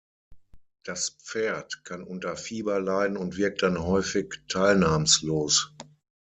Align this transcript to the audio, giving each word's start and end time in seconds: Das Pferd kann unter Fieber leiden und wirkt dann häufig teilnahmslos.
Das 0.83 1.11
Pferd 1.21 1.83
kann 1.83 2.01
unter 2.03 2.35
Fieber 2.35 2.79
leiden 2.79 3.17
und 3.17 3.37
wirkt 3.37 3.61
dann 3.61 3.83
häufig 3.83 4.33
teilnahmslos. 4.47 5.75